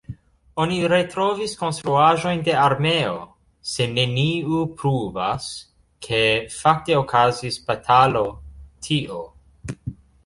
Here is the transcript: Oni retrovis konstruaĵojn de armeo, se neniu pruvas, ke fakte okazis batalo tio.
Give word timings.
Oni 0.63 0.77
retrovis 0.91 1.51
konstruaĵojn 1.57 2.41
de 2.47 2.55
armeo, 2.61 3.11
se 3.73 3.87
neniu 3.91 4.63
pruvas, 4.81 5.51
ke 6.07 6.23
fakte 6.57 6.99
okazis 7.03 7.61
batalo 7.69 8.25
tio. 8.89 9.23